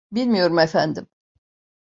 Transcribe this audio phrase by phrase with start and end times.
[0.11, 1.07] Bilmiyorum, efendim.